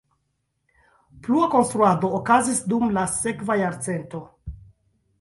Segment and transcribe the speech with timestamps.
[1.27, 4.27] Plua konstruado okazis dum la sekva jarcento.